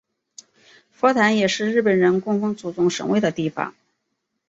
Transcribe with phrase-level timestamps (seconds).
[0.89, 3.75] 佛坛也是日本人供奉祖宗神位的地方。